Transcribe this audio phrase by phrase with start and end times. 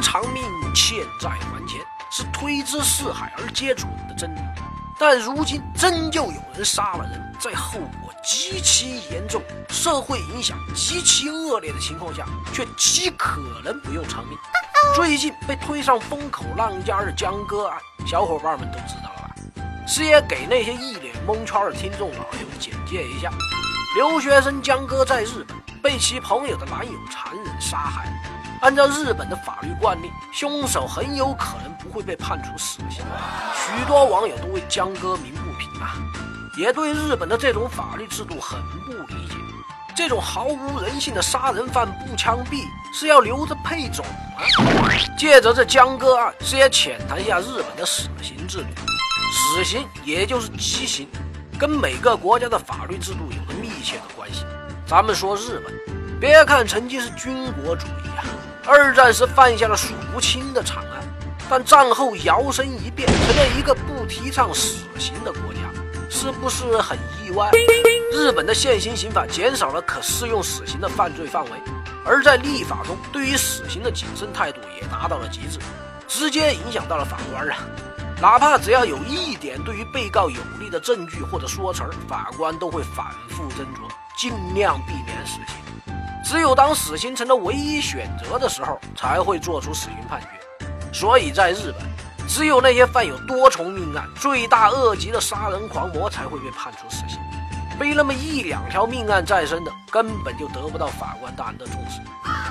[0.00, 0.42] 偿命，
[0.74, 1.78] 欠债还钱，
[2.10, 4.40] 是推之四海而皆准的真理。
[4.98, 14.38] 但如今真就有人杀了人，在后果极其严重、社会影响极其恶劣的情况下，却极可能不用偿命。
[14.96, 19.34] 最近被推上风口浪尖的江歌案，小伙伴们都知道了吧？
[19.86, 23.30] 师爷给那些一脸蒙圈的听众老友简介一下：
[23.96, 28.08] 留学生江歌在日本被其朋友的男友残忍杀害。
[28.60, 33.04] 按照日本的法律惯例，凶手很有可能不会被判处死刑。
[33.54, 35.94] 许多网友都为江歌鸣不平啊，
[36.56, 39.34] 也对日本的这种法律制度很不理解。
[39.94, 44.88] 这种毫无人性的杀人犯不枪毙是要留着配种吗？
[45.16, 48.66] 借着这江歌案，是也浅谈一下日本的死刑制度。
[49.32, 51.08] 死刑也就是极刑，
[51.58, 54.44] 跟每个国家的法律制度有着密切的关系。
[54.86, 58.24] 咱们说日本，别看曾经是军国主义啊。
[58.68, 61.02] 二战时犯下了数不清的惨案，
[61.48, 65.60] 但战后摇身一变成了一个不提倡死刑的国家，
[66.10, 67.50] 是不是很意外？
[68.12, 71.50] 日本的现行刑法减少了可适用死刑的犯罪范围，
[72.04, 75.58] 而在立法中对于死刑的谨慎态度也达到了极致，
[76.06, 77.56] 直接影响到了法官啊！
[78.20, 85.56] 哪怕只要有一点对于被告有利的证据或者说词儿，法官都会反复斟酌，尽量避免死刑。
[86.28, 90.28] 只有当死刑成了唯一选择的时候，才会做出死刑判决。
[90.92, 97.18] 所以在日本，只有那些犯有多重命案、罪大恶极的杀人狂魔才会被判处死刑。
[97.78, 101.98] 背那么一两条命案在身的，根本就得不到法官大人的重视。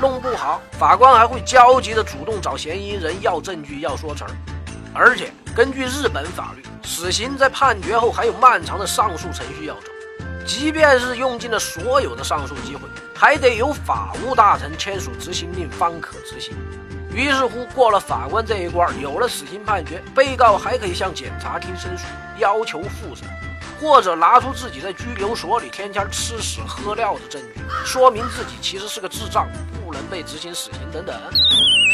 [0.01, 4.31] 弄不好，法官还会焦急地主动找嫌疑人要证据、要说词儿。
[4.91, 9.81] 而且，根据日本法律，死刑在判决后还有漫长的上诉程序要走。
[10.47, 12.81] 即便是用尽了所有的上诉机会。
[13.19, 16.55] 还得由法务大臣签署执行令方可执行。
[17.11, 22.05] 于是乎，过了法官这一关，有了死刑判决，被告还可以向检察厅申诉，
[22.37, 23.27] 要求复审，
[23.81, 29.47] 或者拿出自己在拘留所里天天吃屎喝尿的证据，说明自己其实是个智障，
[29.83, 31.15] 不能被执行死刑等等。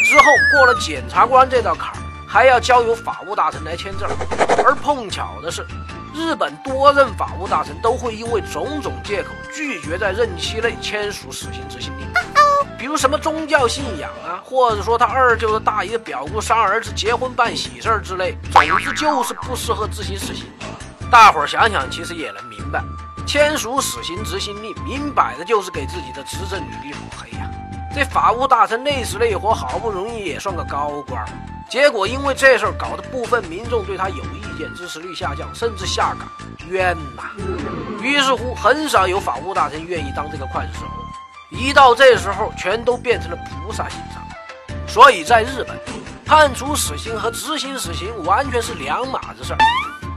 [0.06, 1.98] 之后过了检察官这道坎儿，
[2.28, 4.04] 还要交由法务大臣来签字。
[4.66, 5.66] 而碰巧的是。
[6.14, 12.08] 日本多任法务大臣都会因为种种借口拒绝在任期内签署死刑执行令，
[12.78, 20.46] 比如什么宗教信仰啊，或者说他二舅的大姨的表姑三儿子结婚办喜事儿之类，总之就是不适合执行死刑。
[21.12, 22.84] 大伙儿想想，其实也能明白，
[23.26, 27.50] 签署死刑执行令，明摆着就是给自己的执政履历抹黑呀。
[27.94, 31.24] 这法务大臣累死累活，好不容易也算个高官。
[31.70, 36.28] 结果因为这事儿搞得部分民众对他有意见，支持率下降，甚至下岗，
[36.70, 37.24] 冤呐！
[38.02, 40.86] 于是乎，很少有法务大臣愿意当这个刽子手。
[41.52, 44.24] 一到这时候，全都变成了菩萨心肠。
[44.88, 45.80] 所以在日本，
[46.26, 49.60] 判处死刑和执行死刑完全是两码子事儿。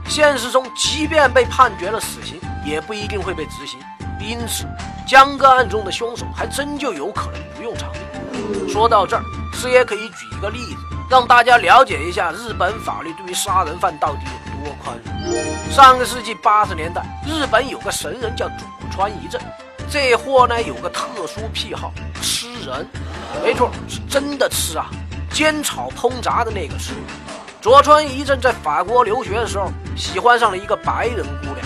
[0.07, 3.79] 现实中，即便被判决了死刑，也不一定会被执行。
[4.19, 4.65] 因此，
[5.07, 7.89] 江歌案中的凶手还真就有可能不用偿
[8.31, 8.69] 命。
[8.69, 9.23] 说到这儿，
[9.53, 10.77] 师爷可以举一个例子。
[11.09, 15.71] 让大家了解一下日本法律对于杀人犯到底有多宽容。
[15.71, 18.57] 上个世纪八十年代，日本有个神人叫佐
[18.91, 19.41] 川一正，
[19.89, 22.85] 这货呢有个特殊癖好，吃人。
[23.41, 24.87] 没错，是真的吃啊，
[25.31, 26.91] 煎炒烹炸的那个吃。
[27.61, 31.59] 佐川一正在法国留学的时候，喜欢上了一个白人姑娘，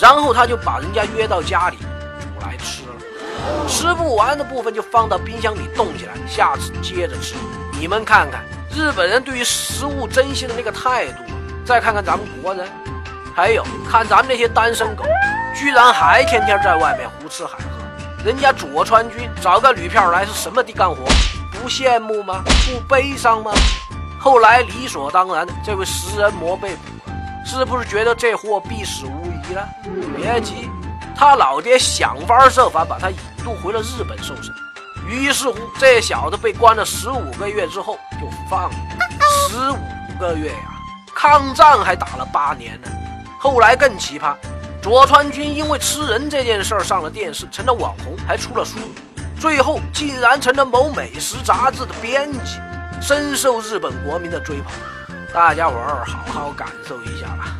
[0.00, 2.77] 然后他就把人家约到家里煮来吃。
[3.66, 7.34] 吃不完的部分就放到冰箱里冻起来，下次接着吃。
[7.78, 8.42] 你们看看。
[8.70, 11.24] 日本人对于食物珍惜的那个态度，
[11.64, 12.68] 再看看咱们国人，
[13.34, 15.04] 还有看咱们那些单身狗，
[15.52, 18.24] 居然还天天在外面胡吃海喝。
[18.24, 20.96] 人家佐川君找个女票来是什么地干活？
[21.60, 22.44] 不羡慕吗？
[22.66, 23.50] 不悲伤吗？
[24.20, 29.68] 后来理所当然的，这位食人魔被捕了，是不是觉得这货必死无疑了？
[30.14, 30.70] 别急，
[31.16, 33.16] 他老爹想方设法把他引
[33.48, 34.54] 渡回了日本受审。
[35.06, 38.76] 于是乎，这小子被关了十五个月之后就放了。
[39.48, 40.58] 十五个月呀，
[41.14, 42.90] 抗战还打了八年呢。
[43.40, 44.34] 后来更奇葩，
[44.82, 48.76] 佐川君因为吃人这件事儿上了电视，成了网红，还出了书，
[49.40, 52.60] 最后竟然成了某美食杂志的编辑，
[53.00, 54.66] 深受日本国民的追捧。
[55.32, 57.56] 大家伙儿好好感受一下吧。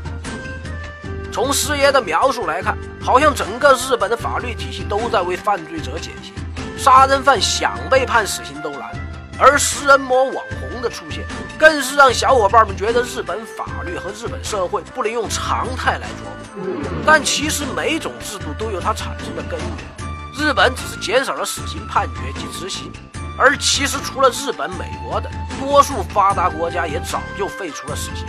[1.38, 6.34] 从师爷的描述来看，好像整个日本的法律体系都在为犯罪者减刑。
[6.76, 8.90] 杀人犯想被判死刑都难，
[9.38, 11.24] 而食人魔网红的出现，
[11.56, 16.82] 更是让小伙伴们觉得日本法律和日本社会不能用常态来琢磨。
[17.06, 22.90] 但其实每种制度都有它产生的根源，日本只是减少了死刑判决及执行，
[23.38, 25.30] 而其实除了日本、美国等，
[25.60, 28.26] 多数发达国家也早就废除了死刑。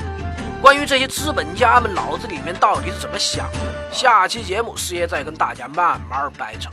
[0.62, 6.70] 关于这些资本家们脑子里面到底是怎么想的，下期节目师爷再跟大家慢慢掰扯。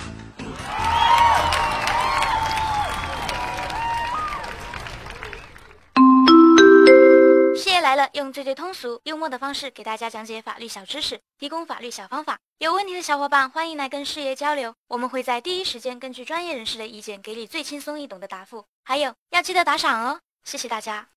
[7.57, 12.39] 师爷来了，用最最通俗、幽默的方式给大家讲解法律小知识，提供法律小方法。
[12.59, 18.65] 有问题的小伙伴欢迎来跟师爷交流，我们会在第一时间根据专业人士的意见，给你最轻松易懂的答复。
[18.85, 21.07] 还有要记得打赏哦，谢谢大家。